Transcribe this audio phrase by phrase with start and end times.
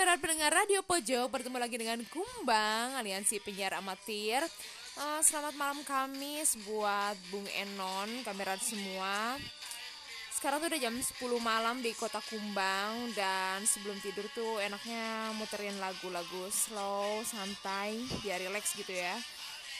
[0.00, 4.40] kamera pendengar Radio Pojok Bertemu lagi dengan Kumbang Aliansi Penyiar Amatir.
[4.96, 9.36] Uh, Selamat malam Kamis buat Bung Enon Kamera semua.
[10.32, 15.76] Sekarang tuh udah jam 10 malam di kota Kumbang Dan sebelum tidur tuh enaknya muterin
[15.76, 19.20] lagu-lagu slow, santai Biar relax gitu ya.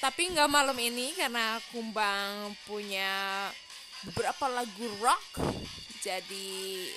[0.05, 3.49] Tapi nggak malam ini karena Kumbang punya
[4.05, 5.41] beberapa lagu rock
[6.01, 6.49] jadi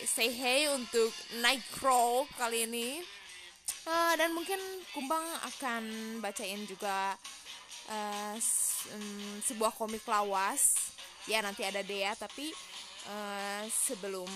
[0.07, 1.11] say hey untuk
[1.43, 3.03] Nightcrawl kali ini.
[3.83, 4.59] Uh, dan mungkin
[4.95, 5.83] Kumbang akan
[6.23, 7.15] bacain juga
[7.91, 8.35] uh,
[8.95, 10.91] um, sebuah komik lawas.
[11.27, 12.51] Ya nanti ada Dea tapi
[13.07, 14.27] uh, sebelum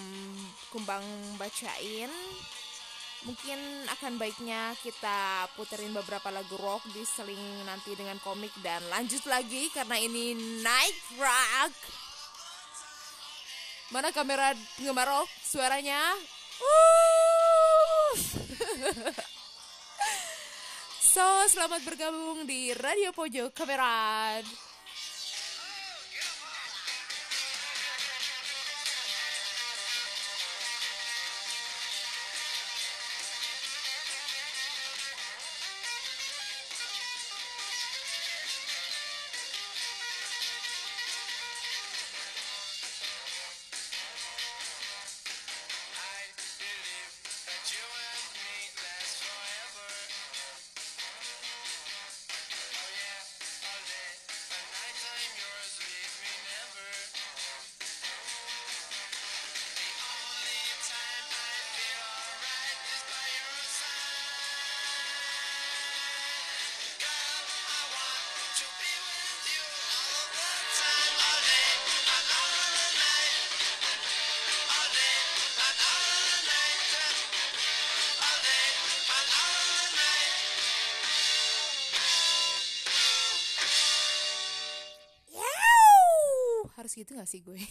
[0.71, 1.03] Kumbang
[1.39, 2.11] bacain
[3.25, 3.59] mungkin
[3.91, 9.67] akan baiknya kita puterin beberapa lagu rock di seling nanti dengan komik dan lanjut lagi
[9.73, 11.73] karena ini night rock
[13.87, 15.99] Mana kamera penggemar rock suaranya?
[21.17, 24.37] So, selamat bergabung di Radio Pojok Kamera.
[86.97, 87.61] Gitu gak sih gue?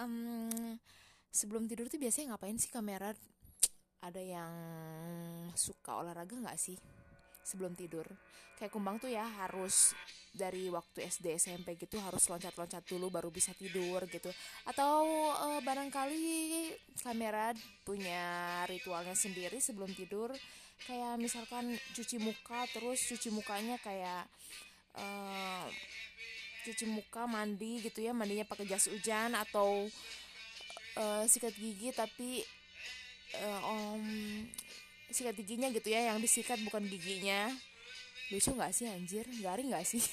[0.00, 0.80] Um,
[1.28, 3.12] sebelum tidur tuh biasanya ngapain sih kamera
[4.00, 4.52] ada yang
[5.52, 6.78] suka olahraga nggak sih
[7.44, 8.08] sebelum tidur?
[8.56, 9.92] Kayak kumbang tuh ya harus
[10.30, 14.32] dari waktu SD SMP gitu harus loncat-loncat dulu baru bisa tidur gitu.
[14.68, 16.20] Atau uh, barangkali
[17.02, 17.52] kamera
[17.84, 20.32] punya ritualnya sendiri sebelum tidur.
[20.88, 24.24] Kayak misalkan cuci muka terus cuci mukanya kayak
[24.96, 25.68] uh,
[26.66, 29.88] cuci muka mandi gitu ya mandinya pakai jas hujan atau
[31.00, 32.44] uh, sikat gigi tapi
[33.38, 34.04] uh, um,
[35.10, 37.50] sikat giginya gitu ya yang disikat bukan giginya.
[38.30, 39.26] Lucu nggak sih anjir?
[39.42, 39.98] Garing nggak sih?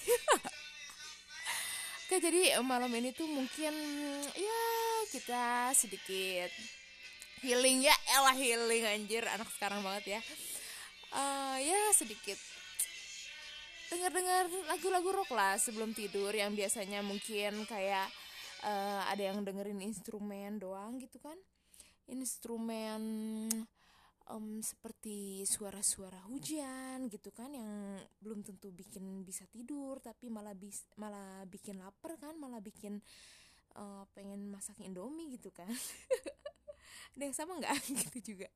[2.08, 3.74] Oke jadi malam ini tuh mungkin
[4.34, 4.60] ya
[5.14, 6.50] kita sedikit
[7.46, 7.96] healing ya.
[8.18, 9.22] Elah healing anjir.
[9.30, 10.22] Anak sekarang banget ya.
[11.14, 12.36] Uh, ya sedikit
[13.88, 18.12] dengar-dengar lagu-lagu rock lah sebelum tidur yang biasanya mungkin kayak
[18.68, 21.36] uh, ada yang dengerin instrumen doang gitu kan.
[22.08, 23.04] Instrumen
[24.32, 30.88] um, seperti suara-suara hujan gitu kan yang belum tentu bikin bisa tidur tapi malah bis
[31.00, 33.00] malah bikin lapar kan malah bikin
[33.76, 35.68] uh, pengen masak indomie gitu kan.
[37.16, 37.78] Ada yang sama nggak?
[38.08, 38.50] Gitu juga.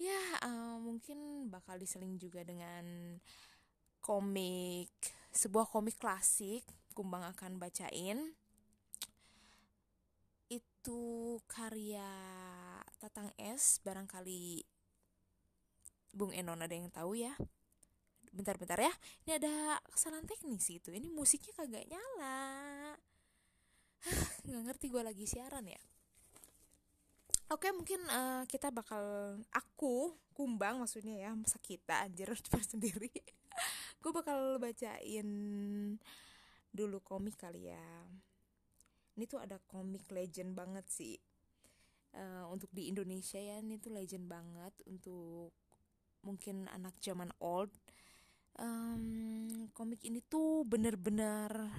[0.00, 2.82] Ya uh, mungkin bakal diseling juga dengan
[4.02, 4.90] komik
[5.32, 8.36] sebuah komik klasik Kumbang akan bacain.
[10.52, 12.04] Itu karya
[13.00, 14.60] Tatang S barangkali
[16.12, 17.32] Bung Enon ada yang tahu ya.
[18.32, 18.92] Bentar-bentar ya
[19.24, 22.40] ini ada kesalahan teknis itu ini musiknya kagak nyala.
[24.44, 25.80] Nggak ngerti gue lagi siaran ya.
[27.52, 32.28] Oke mungkin uh, kita bakal aku kumbang maksudnya ya masa kita anjir
[32.72, 33.12] sendiri
[34.02, 35.28] gue bakal bacain
[36.74, 37.88] dulu komik kali ya.
[39.14, 41.14] Ini tuh ada komik legend banget sih.
[42.12, 45.54] Uh, untuk di Indonesia ya ini tuh legend banget untuk
[46.26, 47.70] mungkin anak zaman old.
[48.58, 51.72] Um, komik ini tuh bener-bener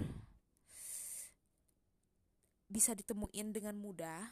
[2.71, 4.31] bisa ditemuin dengan mudah.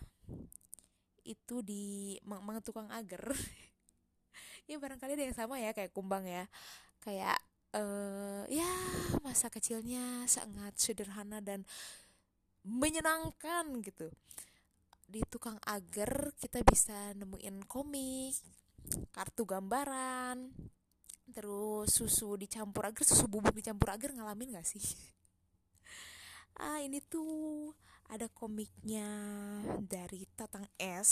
[1.28, 3.30] Itu di mang, mang tukang agar
[4.70, 6.48] ya barangkali ada yang sama ya kayak kumbang ya.
[7.02, 7.38] Kayak
[7.76, 8.72] uh, ya
[9.24, 11.64] masa kecilnya sangat sederhana dan
[12.64, 14.12] menyenangkan gitu.
[15.12, 18.36] Di tukang agar kita bisa nemuin komik
[19.12, 20.52] kartu gambaran
[21.32, 24.84] terus susu dicampur agar susu bubuk dicampur agar ngalamin gak sih?
[26.62, 27.74] Ah ini tuh
[28.12, 29.08] ada komiknya
[29.82, 31.10] dari Tatang S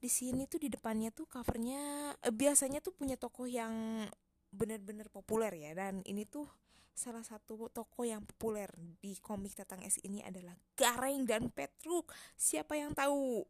[0.00, 4.04] di sini tuh di depannya tuh covernya eh, biasanya tuh punya toko yang
[4.50, 6.48] bener-bener populer ya dan ini tuh
[6.96, 8.68] salah satu toko yang populer
[9.00, 12.12] di komik Tatang Es ini adalah Gareng dan Petruk.
[12.36, 13.40] Siapa yang tahu?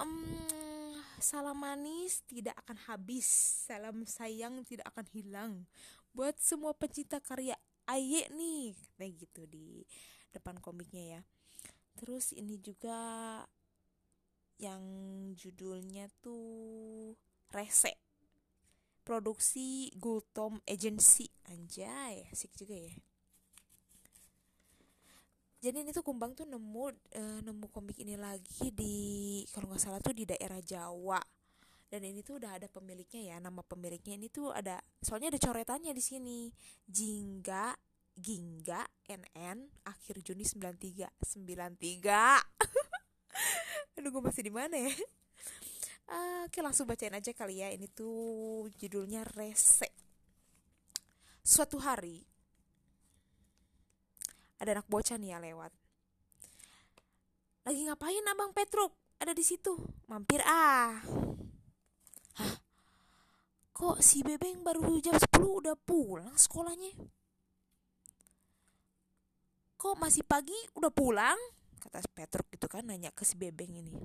[0.00, 0.88] Um,
[1.20, 3.28] salam manis tidak akan habis,
[3.68, 5.52] salam sayang tidak akan hilang.
[6.16, 7.52] Buat semua pencinta karya
[7.84, 9.82] Aye nih, kayak gitu di
[10.32, 11.20] depan komiknya ya.
[11.98, 12.96] Terus ini juga
[14.60, 14.82] yang
[15.32, 17.16] judulnya tuh
[17.48, 17.96] Rese.
[19.00, 21.32] Produksi Gultom Agency.
[21.48, 22.94] Anjay asik juga ya.
[25.60, 28.96] Jadi ini tuh Kumbang tuh nemu uh, nemu komik ini lagi di
[29.52, 31.20] kalau nggak salah tuh di daerah Jawa.
[31.90, 35.90] Dan ini tuh udah ada pemiliknya ya nama pemiliknya ini tuh ada soalnya ada coretannya
[35.90, 36.38] di sini.
[36.86, 37.74] Jingga
[38.20, 42.68] Gingga NN akhir Juni 93 93
[43.98, 44.92] aduh gue masih di mana ya?
[46.10, 47.70] Uh, oke langsung bacain aja kali ya.
[47.70, 49.86] Ini tuh judulnya rese.
[51.46, 52.18] Suatu hari
[54.60, 55.72] ada anak bocah nih ya lewat.
[57.64, 58.92] Lagi ngapain abang Petruk
[59.22, 59.78] ada di situ.
[60.10, 60.98] Mampir ah.
[62.42, 62.54] Hah?
[63.70, 66.92] Kok si bebeng baru jam 10 udah pulang sekolahnya?
[69.80, 71.40] Kok masih pagi udah pulang
[71.80, 73.96] kata Petruk gitu kan nanya ke si bebeng ini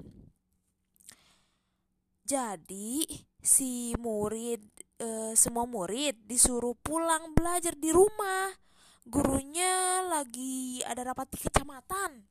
[2.25, 3.05] jadi
[3.37, 4.65] si murid
[4.97, 8.49] e, semua murid disuruh pulang belajar di rumah.
[9.05, 12.25] Gurunya lagi ada rapat di kecamatan.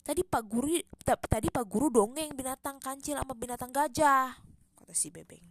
[0.00, 4.32] Tadi Pak Guru tadi Pak Guru dongeng binatang kancil sama binatang gajah,
[4.80, 5.44] kata si Bebeng.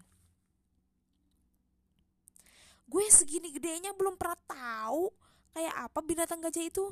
[2.89, 5.13] Gue segini gedenya belum pernah tahu
[5.53, 6.89] kayak apa binatang gajah itu.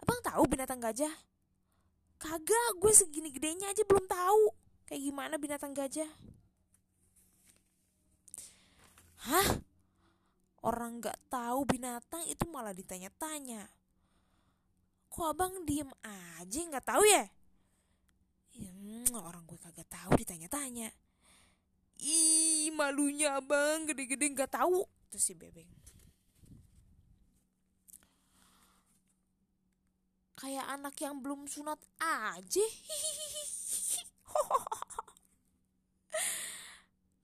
[0.00, 1.12] Abang tahu binatang gajah?
[2.20, 4.52] Kagak, gue segini gedenya aja belum tahu
[4.84, 6.08] kayak gimana binatang gajah.
[9.24, 9.60] Hah?
[10.60, 13.64] Orang nggak tahu binatang itu malah ditanya-tanya.
[15.08, 17.24] Kok abang diem aja nggak tahu ya?
[18.60, 20.92] Hmm, orang gue kagak tahu ditanya-tanya.
[22.00, 24.84] Ih, malunya abang gede-gede nggak tahu.
[25.08, 25.68] Terus si bebeng.
[30.40, 32.64] Kayak anak yang belum sunat aja.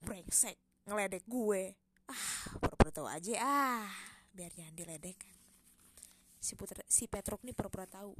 [0.05, 1.73] Brengsek ngeledek gue.
[2.05, 3.89] Ah pura-pura tahu aja ah.
[4.29, 5.17] Biar jangan diledek.
[6.37, 8.13] Si putra si Petruk nih pura-pura tahu.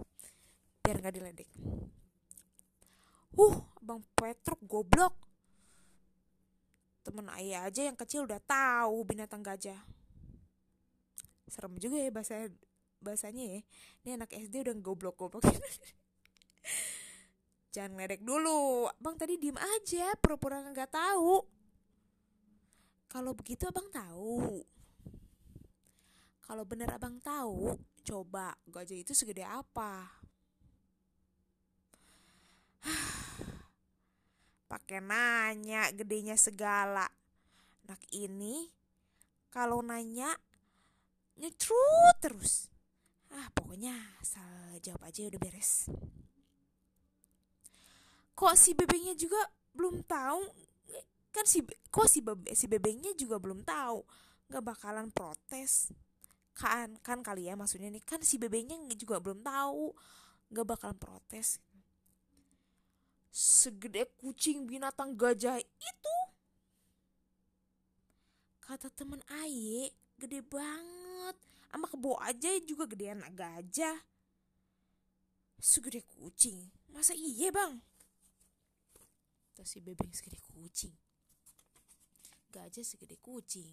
[0.81, 1.49] Biar nggak diledek.
[3.37, 5.13] Uh bang Petruk goblok.
[7.05, 9.77] Temen ayah aja yang kecil udah tahu binatang gajah.
[11.47, 12.51] Serem juga ya bahasa
[12.99, 13.59] bahasanya ya
[14.03, 15.45] ini anak SD udah goblok-goblok
[17.77, 18.89] jangan ngeledek dulu.
[18.97, 21.45] Bang tadi diem aja pura-pura nggak tahu.
[23.05, 24.65] Kalau begitu abang tahu.
[26.41, 30.09] Kalau bener abang tahu coba gajah itu segede apa?
[34.71, 37.05] Pakai nanya gedenya segala.
[37.85, 38.73] Anak ini
[39.53, 40.33] kalau nanya
[41.37, 42.73] nyecrut terus
[43.33, 45.91] ah pokoknya asal jawab aja udah beres.
[48.37, 49.41] Kok si bebengnya juga
[49.73, 50.45] belum tahu?
[51.33, 54.05] Kan si kok si bebe, si bebengnya juga belum tahu?
[54.53, 55.89] Nggak bakalan protes.
[56.53, 59.89] Kan kan kali ya maksudnya nih kan si bebengnya juga belum tahu.
[60.53, 61.57] Nggak bakalan protes.
[63.33, 66.17] Segede kucing binatang gajah itu.
[68.61, 73.97] Kata temen Aye gede banget sama kebo aja juga gedean gajah.
[75.57, 76.69] Segede kucing.
[76.93, 77.81] Masa iya bang?
[79.57, 80.93] Terus si bebeng segede kucing.
[82.53, 83.69] Gajah segede kucing.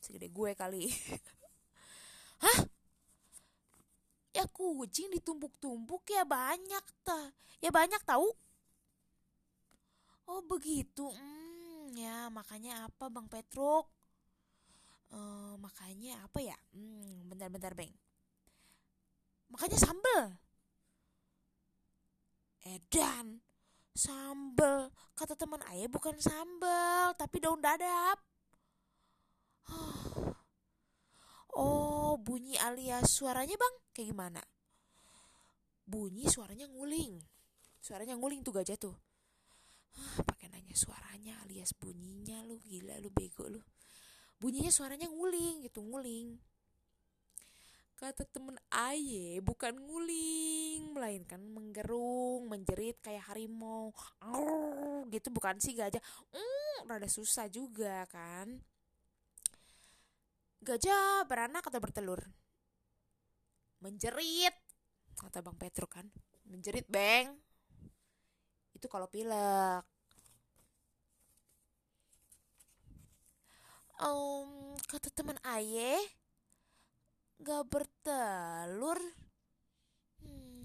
[0.00, 0.88] Segede gue kali.
[2.44, 2.58] Hah?
[4.30, 7.34] Ya kucing ditumpuk-tumpuk ya banyak ta.
[7.58, 8.30] Ya banyak tahu
[10.30, 11.10] oh begitu.
[11.10, 13.90] Hmm ya makanya apa bang Petruk
[15.14, 16.56] uh, makanya apa ya?
[16.74, 17.92] Hmm, bentar-bentar beng.
[19.50, 20.38] Makanya sambel.
[22.62, 23.42] Edan
[23.94, 24.88] sambel.
[25.18, 28.18] Kata teman ayah bukan sambel tapi daun dadap.
[31.50, 33.74] Oh bunyi alias suaranya bang?
[33.90, 34.38] Kayak gimana?
[35.82, 37.18] Bunyi suaranya nguling.
[37.82, 38.94] Suaranya nguling tuh gajah tuh.
[40.30, 43.58] Pakai nanya suaranya alias bunyinya lu gila lu bego lu
[44.40, 46.40] bunyinya suaranya nguling gitu nguling.
[48.00, 53.92] Kata temen aye bukan nguling melainkan menggerung menjerit kayak harimau.
[54.24, 56.00] Arr, gitu bukan sih gajah
[56.32, 58.56] mm, rada susah juga kan.
[60.64, 62.24] Gajah beranak atau bertelur.
[63.84, 64.56] Menjerit
[65.20, 66.08] kata bang Petro kan.
[66.48, 67.36] Menjerit beng.
[68.72, 69.84] Itu kalau pilek
[74.00, 76.00] um, kata teman ayah
[77.40, 79.00] gak bertelur.
[80.24, 80.64] Hmm,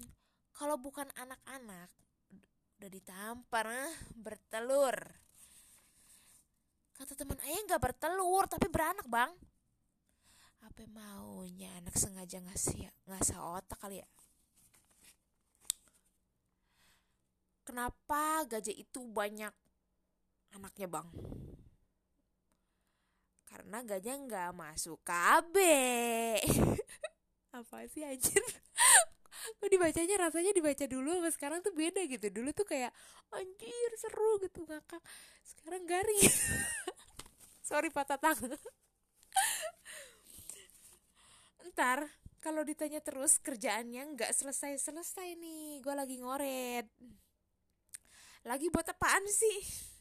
[0.56, 1.88] kalau bukan anak-anak
[2.76, 4.96] udah ditampar eh, bertelur.
[6.96, 9.32] Kata teman ayah gak bertelur tapi beranak bang.
[10.64, 14.08] Apa maunya anak sengaja ngasih ngasah otak kali ya?
[17.66, 19.50] Kenapa gajah itu banyak
[20.54, 21.08] anaknya bang
[23.56, 25.56] karena gajah nggak masuk KB
[27.56, 28.44] apa sih anjir?
[29.56, 32.28] Kok dibacanya rasanya dibaca dulu sama sekarang tuh beda gitu.
[32.28, 32.92] Dulu tuh kayak
[33.32, 35.00] anjir seru gitu ngakak.
[35.40, 36.28] Sekarang garing.
[37.68, 38.60] Sorry patah tangan.
[41.72, 42.12] Ntar
[42.44, 45.80] kalau ditanya terus kerjaannya nggak selesai selesai nih.
[45.80, 46.92] Gue lagi ngoret.
[48.44, 49.95] Lagi buat apaan sih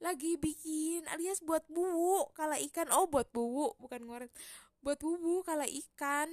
[0.00, 2.88] lagi bikin alias buat bubu kala ikan.
[2.96, 4.32] Oh buat bubu bukan ngoret
[4.80, 6.28] buat bubu kala ikan.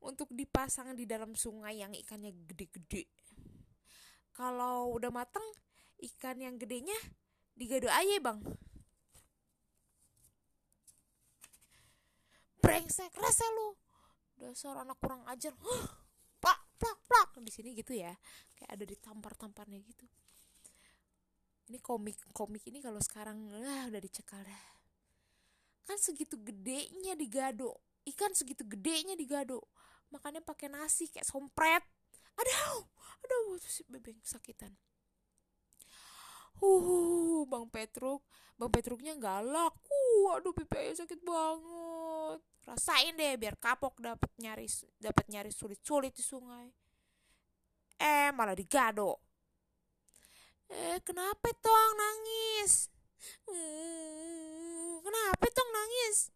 [0.00, 3.04] Untuk dipasang di dalam sungai yang ikannya gede-gede.
[4.32, 5.44] Kalau udah mateng
[6.00, 6.96] ikan yang gedenya
[7.52, 8.40] digado aja bang.
[12.64, 13.76] Brengsek rese lu.
[14.40, 15.52] Dasar anak kurang ajar.
[16.40, 17.28] Plak plak plak.
[17.44, 18.16] Di sini gitu ya.
[18.56, 20.08] Kayak ada ditampar-tamparnya gitu
[21.70, 24.64] ini komik komik ini kalau sekarang lah udah dicekal dah.
[25.86, 27.78] Kan segitu gedenya digado.
[28.02, 29.70] Ikan segitu gedenya digado.
[30.10, 31.86] Makannya pakai nasi kayak sompret.
[32.34, 32.82] Aduh
[33.20, 34.74] aduh si bebek sakitan
[36.60, 38.22] uh bang Petruk.
[38.60, 39.72] Bang Petruknya galak.
[39.88, 42.40] Uh aduh pipi sakit banget.
[42.68, 46.68] Rasain deh biar kapok dapat nyaris dapat nyaris sulit-sulit di sungai.
[48.00, 49.29] Eh malah digado
[50.70, 52.86] Eh, kenapa tong nangis?
[53.42, 56.30] Hmm, kenapa tong nangis?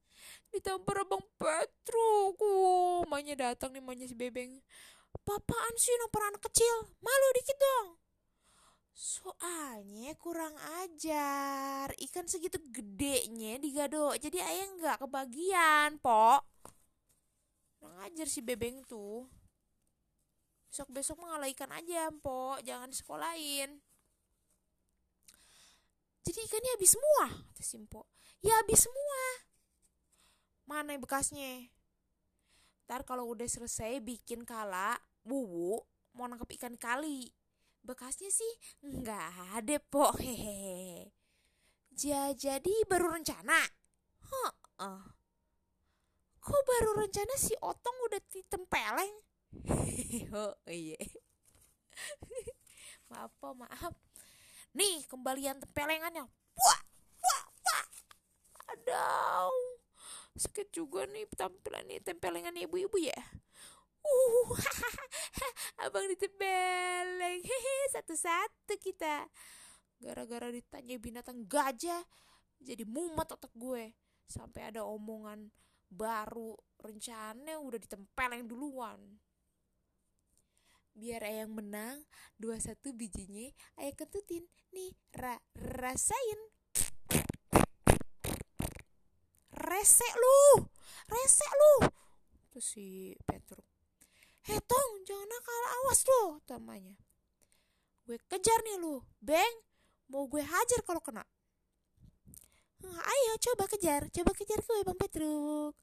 [0.51, 2.35] Ditampar abang Petruk.
[2.43, 4.59] Uh, mamanya datang nih, mamanya si Bebeng.
[5.23, 6.91] Papaan sih nampar anak kecil?
[6.99, 7.89] Malu dikit dong.
[8.95, 11.95] Soalnya kurang ajar.
[11.95, 14.19] Ikan segitu gedenya digado.
[14.19, 16.43] Jadi ayah nggak kebagian, pok.
[17.79, 19.31] Kurang ajar si Bebeng tuh.
[20.75, 22.59] Besok-besok mengalah ikan aja, pok.
[22.67, 23.79] Jangan sekolahin
[26.25, 28.09] jadi ikannya habis semua kata Simpo
[28.45, 29.23] ya habis semua.
[30.69, 31.73] Mana bekasnya?
[32.85, 35.81] Ntar kalau udah selesai bikin kala bubu
[36.13, 37.33] mau nangkep ikan kali.
[37.81, 38.53] Bekasnya sih
[38.85, 40.13] nggak ada po.
[40.21, 41.09] Hehehe.
[41.95, 43.61] Jadi baru rencana?
[44.25, 44.53] Huh,
[44.85, 45.05] uh.
[46.45, 49.15] kok baru rencana si otong udah ditempeleng?
[50.35, 50.99] Oh iya.
[53.11, 53.95] Maaf po maaf
[54.75, 56.27] Nih kembalian tempelengannya.
[56.27, 56.81] Wah,
[57.23, 57.85] wah, wah.
[58.75, 59.55] Aduh.
[60.35, 63.15] Sakit juga nih tampilan nih tempelengan ibu-ibu ya.
[64.03, 64.51] Uh,
[65.87, 67.39] abang ditempeleng.
[67.95, 69.31] Satu-satu kita.
[70.03, 72.03] Gara-gara ditanya binatang gajah,
[72.59, 73.95] jadi mumet otak gue.
[74.27, 75.55] Sampai ada omongan
[75.87, 78.99] baru rencana udah ditempeleng duluan
[80.95, 82.07] biar ayang menang
[82.39, 83.51] dua satu bijinya
[83.83, 84.47] ayah kentutin.
[84.71, 86.41] Nih ra rasain.
[89.55, 90.71] Rese lu
[91.11, 91.75] rese lu.
[92.51, 93.67] Terus si Petruk
[94.45, 96.93] hei tong jangan nakal awas tuh tamanya
[98.05, 99.57] gue kejar nih lu beng.
[100.13, 101.25] Mau gue hajar kalau kena.
[102.85, 105.75] Ayo coba kejar coba kejar gue bang Petruk.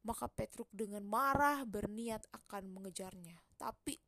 [0.00, 3.36] Maka Petruk dengan marah berniat akan mengejarnya.
[3.60, 4.00] Tapi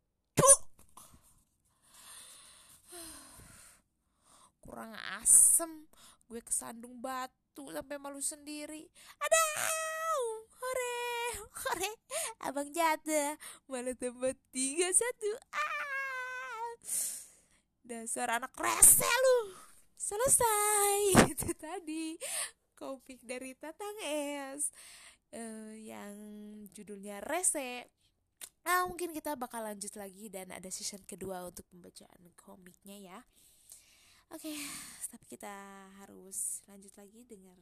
[4.68, 5.88] kurang asem
[6.28, 8.84] gue kesandung batu sampai malu sendiri.
[9.16, 11.00] Aduh hore
[11.64, 11.92] hore
[12.44, 13.32] abang jatuh.
[13.64, 16.68] Malah tempat tiga satu ah.
[17.80, 19.56] Dasar anak rese lu.
[19.96, 21.16] Selesai.
[21.32, 22.20] Itu tadi
[22.76, 24.68] komik dari Tatang Es
[25.32, 26.12] uh, yang
[26.76, 27.88] judulnya Rese.
[28.68, 33.20] Nah mungkin kita bakal lanjut lagi dan ada season kedua untuk pembacaan komiknya ya
[34.28, 34.58] Oke, okay,
[35.08, 35.54] tapi kita
[36.04, 37.56] harus lanjut lagi dengar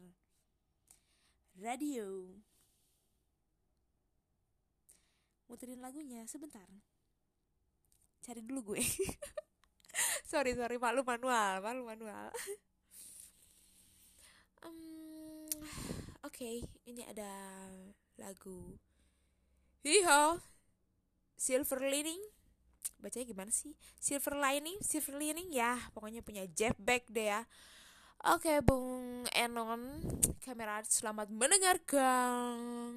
[1.56, 2.26] radio.
[5.46, 6.66] muterin lagunya sebentar.
[8.22, 8.82] Cari dulu gue.
[10.30, 12.28] Sorry sorry malu manual malu manual.
[14.66, 15.46] Um,
[16.26, 16.58] oke okay,
[16.90, 17.30] ini ada
[18.18, 18.74] lagu
[19.86, 20.42] Hiho
[21.38, 22.18] Silver Lining
[23.00, 27.42] bacanya gimana sih Silver Lining Silver Lining ya pokoknya punya Jeff Beck deh ya
[28.26, 30.00] Oke, Bung Enon,
[30.40, 32.90] kamera selamat mendengarkan.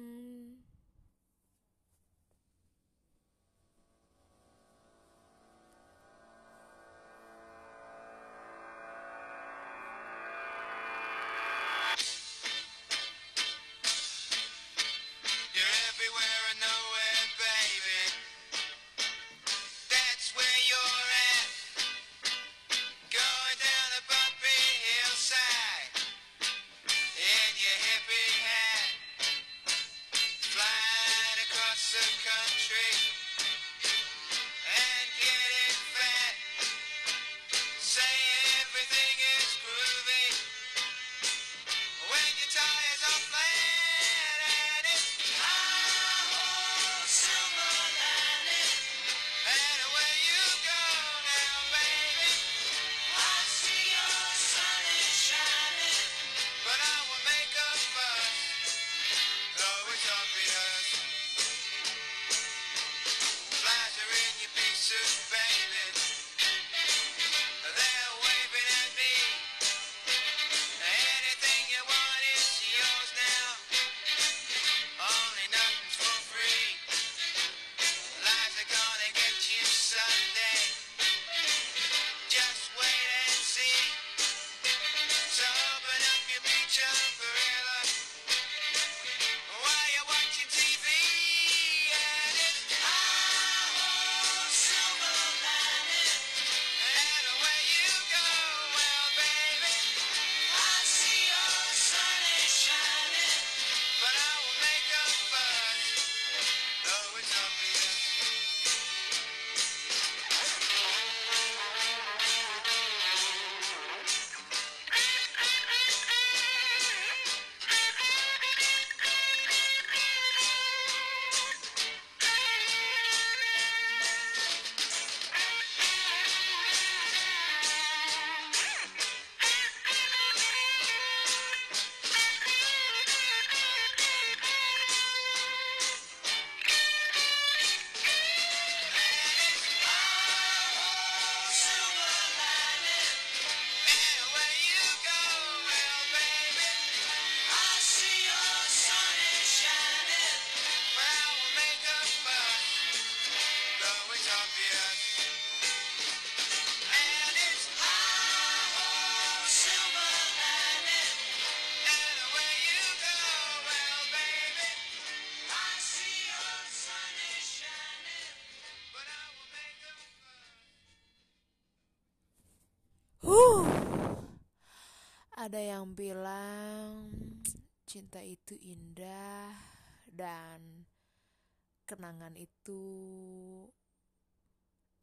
[182.00, 182.80] Kenangan itu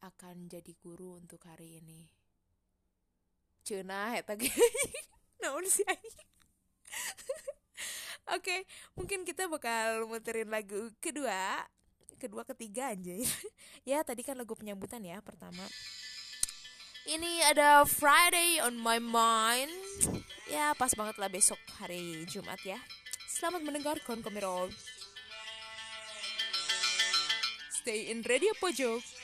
[0.01, 2.09] akan jadi guru untuk hari ini.
[3.61, 4.33] Cuna eta
[5.45, 5.85] naon sih
[8.33, 8.65] Oke,
[8.97, 11.69] mungkin kita bakal muterin lagu kedua,
[12.17, 13.13] kedua ketiga aja
[13.85, 14.01] ya.
[14.01, 15.69] tadi kan lagu penyambutan ya pertama.
[17.05, 19.69] Ini ada Friday on my mind.
[20.49, 22.81] Ya, pas banget lah besok hari Jumat ya.
[23.29, 24.73] Selamat mendengarkan Komirol.
[27.87, 29.16] Stay in Radio Pojok.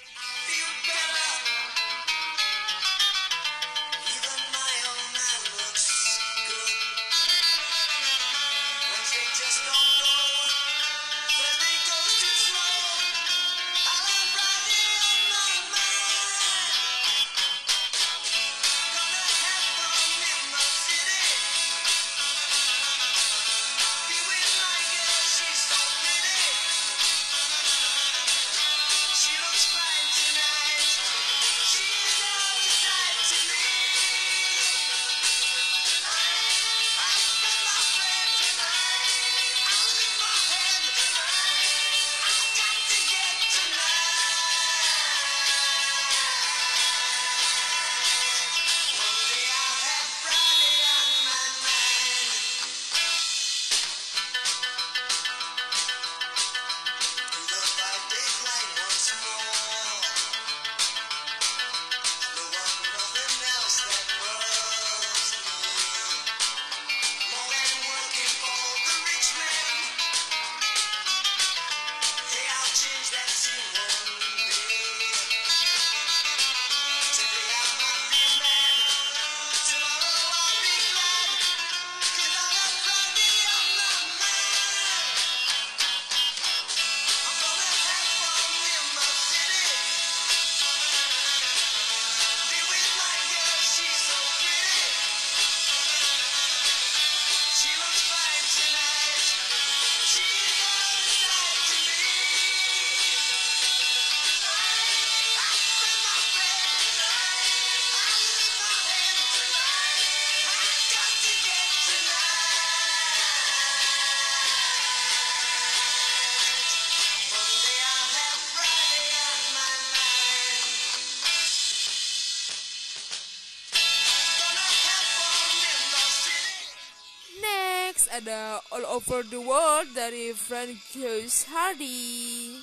[128.14, 132.62] Ada uh, All Over the World dari Frankios Hardy.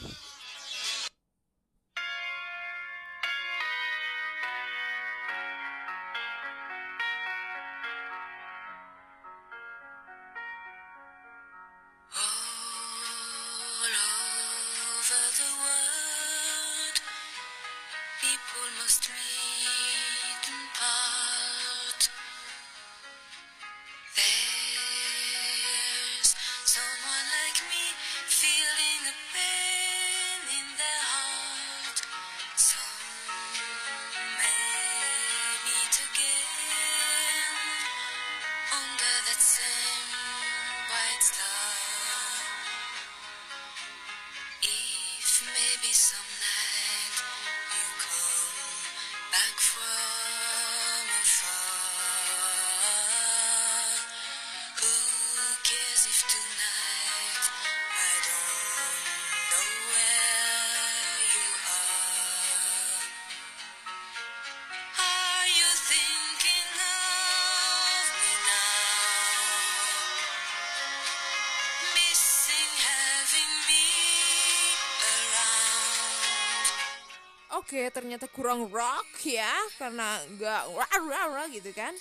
[77.70, 79.46] Oke, ternyata kurang rock ya,
[79.78, 81.94] karena nggak wah wah wah gitu kan.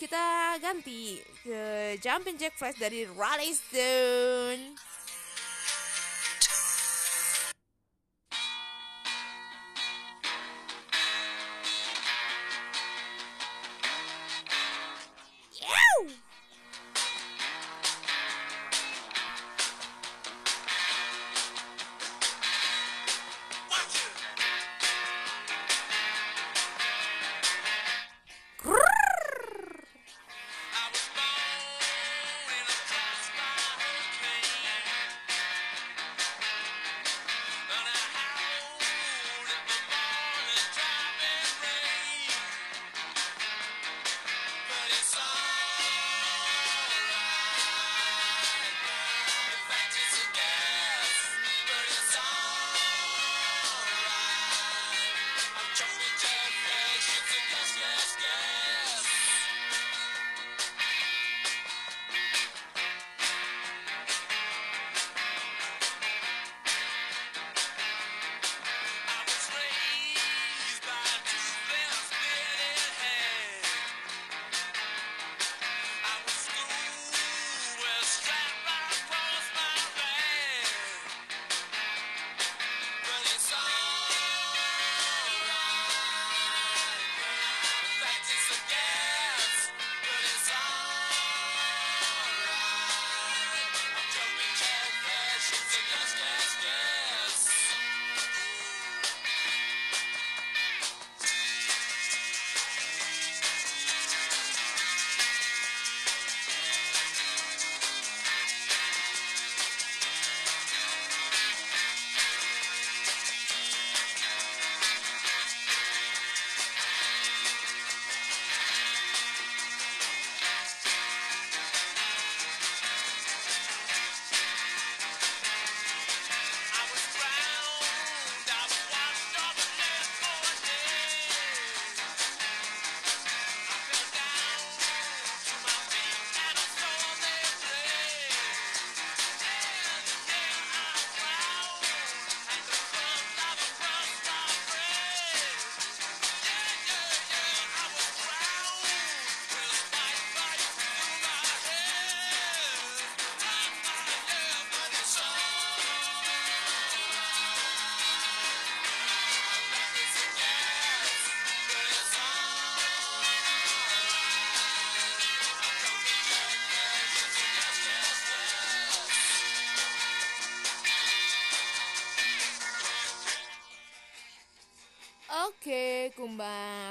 [0.00, 4.72] Kita ganti ke Jumping Jack Flash dari Rolling Stone.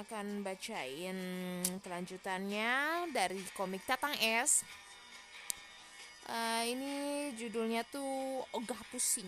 [0.03, 1.17] Akan bacain
[1.79, 2.71] kelanjutannya
[3.15, 4.67] dari komik Tatang S.
[6.27, 6.91] Uh, ini
[7.39, 9.27] judulnya tuh Ogah Pusing.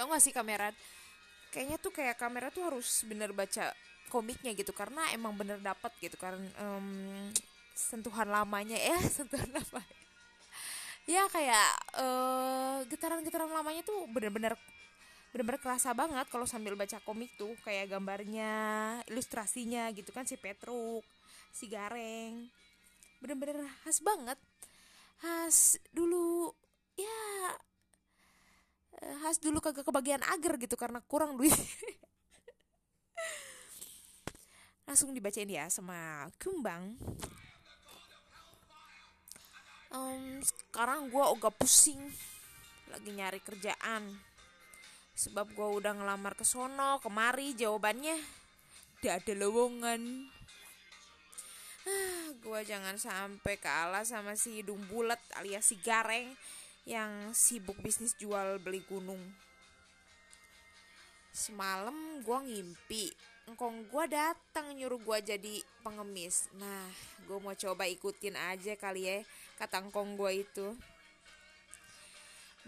[0.00, 0.72] Tahu gak sih kamera?
[1.52, 3.76] Kayaknya tuh kayak kamera tuh harus bener baca
[4.08, 7.28] komiknya gitu karena emang bener dapat gitu karena um,
[7.76, 9.98] sentuhan lamanya ya sentuhan lamanya
[11.04, 11.68] ya kayak
[12.00, 14.56] uh, getaran-getaran lamanya tuh bener-bener
[15.28, 18.52] bener-bener kerasa banget kalau sambil baca komik tuh kayak gambarnya
[19.12, 21.04] ilustrasinya gitu kan si Petruk
[21.52, 22.48] si Gareng.
[23.18, 24.38] Bener-bener khas banget.
[25.18, 26.54] Khas dulu
[26.94, 27.18] ya
[29.02, 31.50] eh, khas dulu kagak kebagian agar gitu karena kurang duit.
[34.86, 36.96] Langsung dibacain ya sama Kumbang.
[39.88, 42.12] Um, sekarang gue agak pusing
[42.92, 44.27] lagi nyari kerjaan
[45.18, 48.14] sebab gue udah ngelamar ke sono kemari jawabannya
[49.02, 50.30] tidak ada lowongan.
[51.88, 56.30] Ah, gue jangan sampai kalah sama si hidung bulat alias si gareng
[56.86, 59.18] yang sibuk bisnis jual beli gunung.
[61.34, 63.10] Semalam gue ngimpi
[63.50, 66.46] engkong gue datang nyuruh gue jadi pengemis.
[66.58, 66.86] Nah
[67.26, 69.18] gue mau coba ikutin aja kali ya
[69.58, 70.66] kata engkong gue itu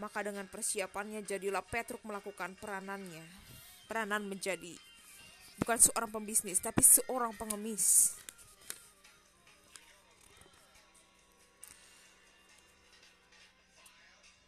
[0.00, 3.22] maka dengan persiapannya jadilah Petruk melakukan peranannya.
[3.84, 4.72] Peranan menjadi
[5.60, 8.16] bukan seorang pembisnis tapi seorang pengemis.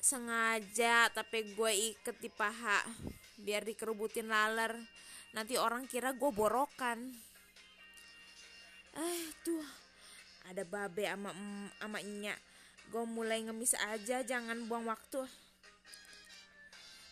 [0.01, 2.81] Sengaja tapi gue iket di paha.
[3.37, 4.73] Biar dikerubutin laler.
[5.37, 7.13] Nanti orang kira gue borokan.
[8.97, 9.65] Eh tuh.
[10.49, 11.31] Ada babe ama
[11.81, 12.52] ama nyak
[12.93, 15.25] gue mulai ngemis aja jangan buang waktu.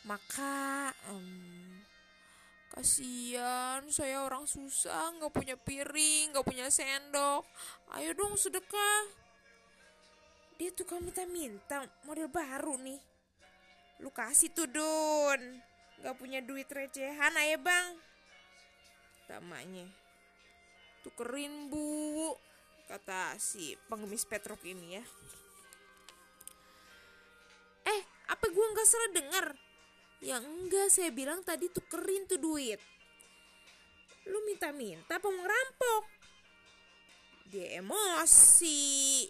[0.04, 1.80] Maka um,
[2.76, 7.48] kasihan saya orang susah nggak punya piring nggak punya sendok.
[7.96, 9.08] Ayo dong sedekah.
[10.60, 13.00] Dia tuh kan minta-minta model baru nih.
[14.04, 15.40] Lu kasih tuh Dun.
[16.04, 17.96] Nggak punya duit recehan ayo bang.
[19.24, 19.88] Tamanya.
[21.00, 22.36] Tukerin bu.
[22.84, 25.04] Kata si pengemis Petruk ini ya
[27.90, 29.46] eh apa gua nggak salah dengar?
[30.20, 32.78] Ya enggak saya bilang tadi tukerin tuh duit.
[34.28, 36.04] Lu minta-minta apa mau ngerampok?
[37.50, 39.26] Dia emosi.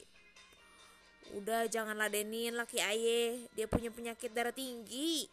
[1.38, 3.48] Udah jangan ladenin laki aye.
[3.54, 5.30] Dia punya penyakit darah tinggi.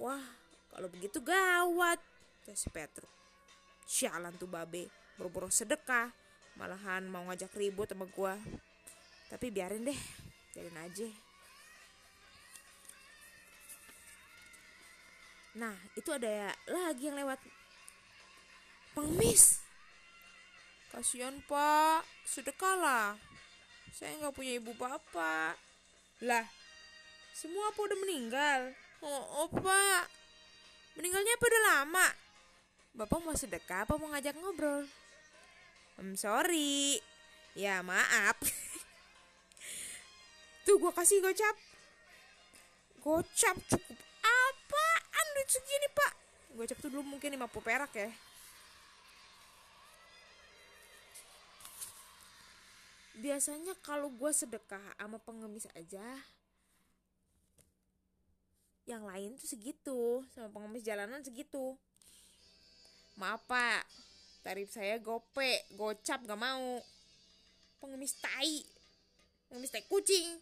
[0.00, 0.24] Wah
[0.72, 2.00] kalau begitu gawat.
[2.44, 3.08] Si Petruk
[3.84, 4.88] Sialan tuh babe.
[5.16, 6.10] Boro-boro sedekah.
[6.56, 8.34] Malahan mau ngajak ribut sama gua.
[9.28, 10.00] Tapi biarin deh
[10.54, 11.08] Biarin aja
[15.54, 17.38] Nah itu ada lagi yang lewat
[18.94, 19.62] Pengemis
[20.90, 23.18] Kasian pak Sedekahlah
[23.94, 25.54] Saya nggak punya ibu bapak
[26.26, 26.46] Lah
[27.34, 30.10] Semua apa udah meninggal Oh, oh pak
[30.98, 32.06] Meninggalnya apa udah lama
[32.94, 34.86] Bapak mau sedekah apa mau ngajak ngobrol?
[35.98, 37.02] I'm sorry.
[37.58, 38.38] Ya maaf.
[40.64, 41.58] Tuh gue kasih gocap.
[43.02, 44.63] Gocap cukup apaan
[45.34, 46.12] duit segini pak?
[46.54, 48.10] Gocap tuh dulu mungkin 50 perak ya.
[53.18, 56.02] Biasanya kalau gue sedekah sama pengemis aja,
[58.86, 61.74] yang lain tuh segitu, sama pengemis jalanan segitu.
[63.18, 63.82] Maaf pak.
[64.44, 66.78] Tarif saya gope gocap gak mau.
[67.82, 68.62] Pengemis tai.
[69.48, 70.38] Pengemis tai kucing.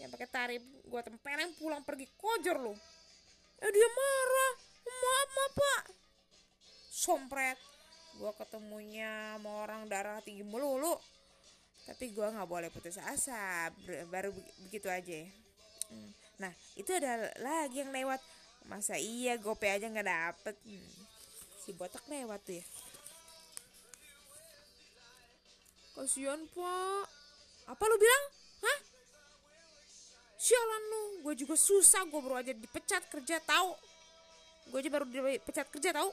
[0.00, 2.74] Yang pakai tarif gua tempeleng pulang pergi kojor lo
[3.62, 4.52] eh dia marah.
[4.84, 5.82] Maaf maaf pak.
[6.90, 7.58] Sompret.
[8.18, 10.94] Gua ketemunya sama orang darah tinggi melulu.
[11.84, 13.70] Tapi gua nggak boleh putus asa.
[14.10, 14.32] Baru
[14.66, 15.20] begitu aja.
[15.84, 16.10] Hmm.
[16.40, 18.18] nah itu ada lagi yang lewat.
[18.64, 20.56] Masa iya gope aja nggak dapet?
[20.64, 20.90] Hmm.
[21.60, 22.64] Si botak lewat tuh ya.
[25.94, 27.06] Kasihan pak.
[27.70, 28.24] Apa lu bilang
[30.44, 31.02] sialan lu.
[31.24, 33.72] Gue juga susah gue baru aja dipecat kerja tahu
[34.64, 36.12] gue aja baru dipecat kerja tahu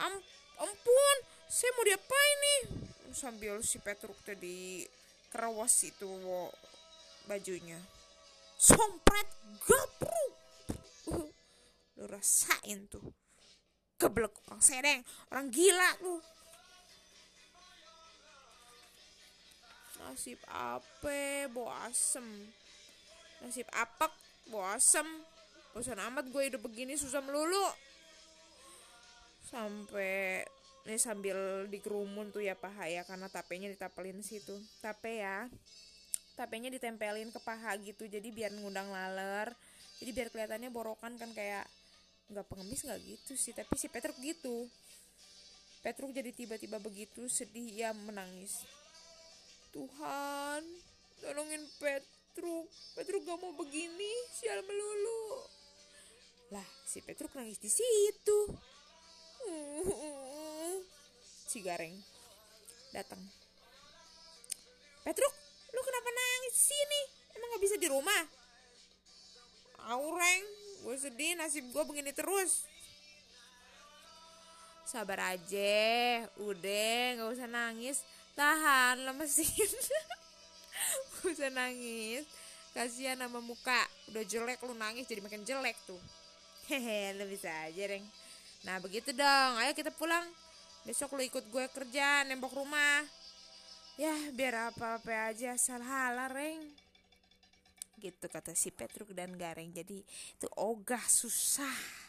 [0.00, 0.14] Am
[0.58, 2.60] ampun saya mau diapain nih?
[3.14, 4.82] Sambil si Petruk tadi
[5.30, 6.10] kerawas itu
[7.26, 7.78] bajunya.
[8.58, 9.28] Sompret
[9.62, 10.24] gapru
[11.06, 11.28] lu
[12.08, 13.14] rasain tuh.
[14.00, 16.18] Geblek orang sereng orang gila lu
[20.00, 22.24] nasib apa bo asem.
[23.44, 24.12] Nasib apek?
[24.48, 25.06] Bo asem.
[25.70, 27.66] Bosan amat gue hidup begini susah melulu.
[29.46, 30.42] Sampai
[30.88, 34.58] ini sambil dikerumun tuh ya paha ya karena tapenya ditapelin situ.
[34.82, 35.46] Tape ya.
[36.34, 39.52] Tapenya ditempelin ke paha gitu jadi biar ngundang laler.
[40.00, 41.68] Jadi biar kelihatannya borokan kan kayak
[42.30, 44.66] nggak pengemis nggak gitu sih tapi si Petruk gitu.
[45.80, 48.79] Petruk jadi tiba-tiba begitu sedih ya menangis
[49.70, 50.62] Tuhan
[51.22, 52.66] tolongin Petruk
[52.98, 55.46] Petruk gak mau begini sial melulu.
[56.50, 58.38] Lah si Petruk nangis di situ.
[61.46, 61.94] Si Gareng
[62.90, 63.22] datang.
[65.06, 65.34] Petruk
[65.70, 67.02] lu kenapa nangis sini?
[67.38, 68.22] Emang nggak bisa di rumah?
[69.90, 70.44] Aureng
[70.80, 72.66] gue sedih nasib gue begini terus.
[74.82, 76.26] Sabar aja.
[76.42, 78.02] Udah nggak usah nangis
[78.40, 79.68] tahan lemesin.
[81.28, 82.24] Usah nangis.
[82.72, 83.84] Kasihan sama muka.
[84.08, 86.00] Udah jelek lu nangis jadi makin jelek tuh.
[86.72, 88.06] Hehe lu bisa aja reng.
[88.64, 89.52] Nah begitu dong.
[89.60, 90.24] Ayo kita pulang.
[90.88, 93.04] Besok lu ikut gue kerja nembok rumah.
[94.00, 96.64] Ya biar apa-apa aja salah halah reng.
[98.00, 99.68] Gitu kata si Petruk dan Gareng.
[99.68, 102.08] Jadi itu ogah susah.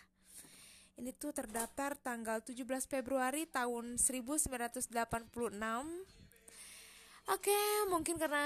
[0.96, 4.94] Ini tuh terdaftar tanggal 17 Februari tahun 1986
[7.32, 7.56] Oke,
[7.88, 8.44] mungkin karena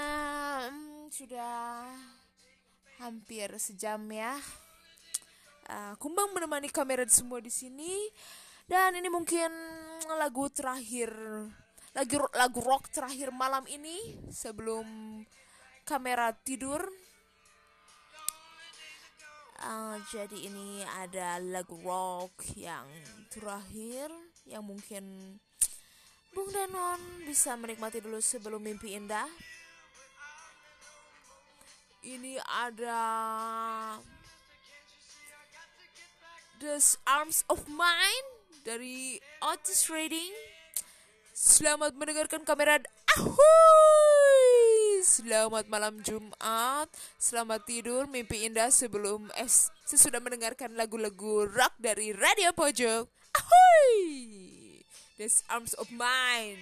[0.70, 1.90] hmm, sudah
[3.02, 4.38] hampir sejam ya.
[5.66, 8.06] Uh, Kumbang menemani kamera semua di sini
[8.70, 9.50] dan ini mungkin
[10.14, 11.10] lagu terakhir
[11.98, 14.86] lagu lagu rock terakhir malam ini sebelum
[15.82, 16.86] kamera tidur
[19.56, 22.84] Uh, jadi ini ada lagu rock yang
[23.32, 24.12] terakhir
[24.44, 25.34] yang mungkin
[26.34, 29.28] Bung Denon bisa menikmati dulu sebelum mimpi indah.
[32.06, 33.02] Ini ada
[36.62, 38.28] The Arms of Mine
[38.62, 40.32] dari Otis Reading.
[41.36, 42.78] Selamat mendengarkan kamera.
[43.18, 45.02] Ahuy!
[45.04, 46.88] Selamat malam Jumat.
[47.20, 53.10] Selamat tidur, mimpi indah sebelum es sesudah mendengarkan lagu-lagu rock dari Radio Pojok.
[53.36, 54.45] Ahoy!
[55.16, 56.60] This arms of mine.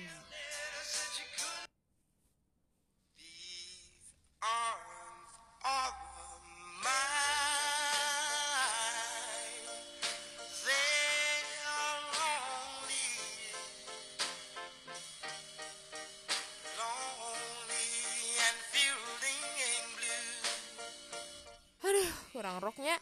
[22.34, 22.98] kurang roknya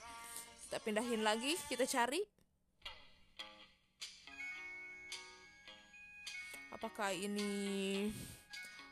[0.68, 2.20] kita pindahin lagi kita cari
[7.02, 8.06] apakah ini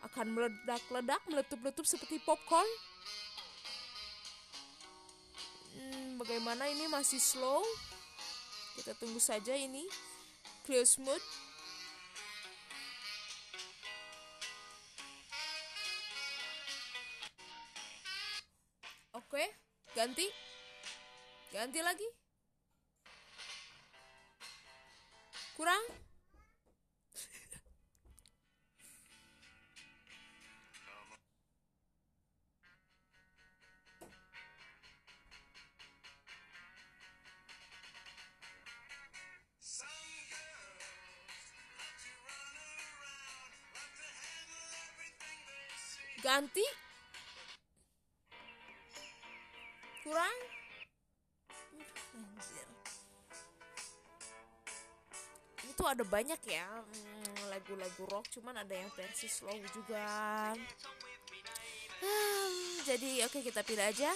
[0.03, 2.67] akan meledak-ledak meletup-letup seperti popcorn.
[5.79, 7.63] Hmm, bagaimana ini masih slow?
[8.75, 9.87] Kita tunggu saja ini.
[10.67, 11.23] Clear smooth.
[19.15, 19.55] Oke
[19.95, 20.27] ganti.
[21.55, 22.09] Ganti lagi.
[25.55, 26.10] Kurang
[46.21, 46.65] ganti?
[50.05, 50.39] Kurang?
[52.17, 52.69] Anjir.
[55.71, 60.53] itu ada banyak ya hmm, lagu-lagu rock cuman ada yang versi slow juga.
[62.01, 62.53] Hmm,
[62.85, 64.13] jadi oke okay, kita pilih aja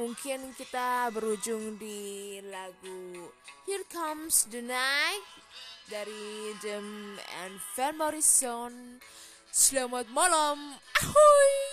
[0.00, 3.28] mungkin kita berujung di lagu
[3.68, 5.24] Here Comes the Night
[5.92, 8.96] dari Jim and Van Morrison.
[9.52, 10.80] Selamat malam.
[11.04, 11.69] Ahoy!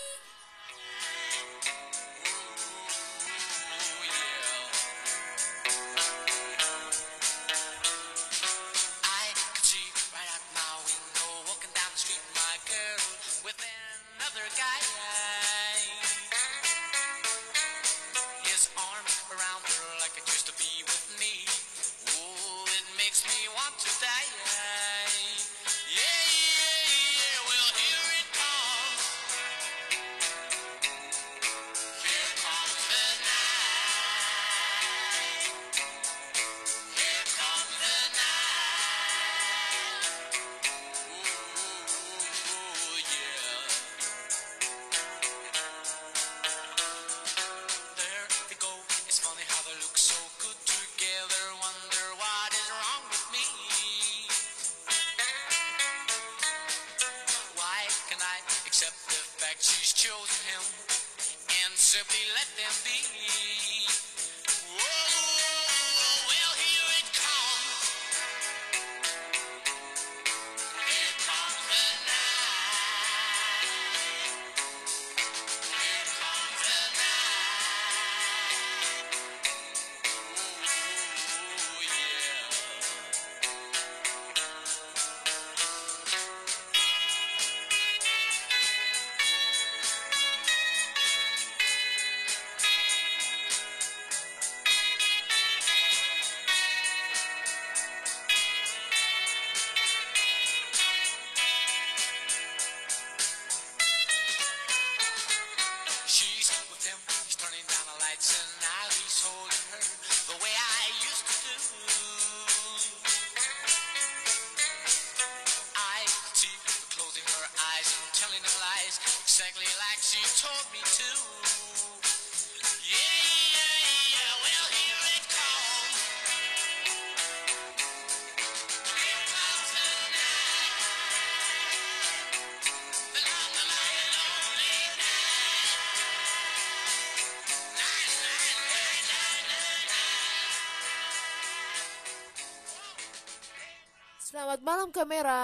[144.58, 145.38] Selamat malam kamera.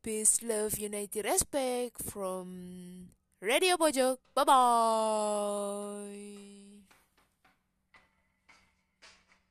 [0.00, 2.48] Peace, love, unity, respect from
[3.36, 4.16] Radio Pojok.
[4.32, 5.89] Bye bye.